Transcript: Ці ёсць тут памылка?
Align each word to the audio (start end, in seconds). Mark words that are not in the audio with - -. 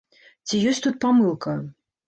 Ці 0.51 0.61
ёсць 0.71 0.81
тут 0.87 0.99
памылка? 1.05 1.57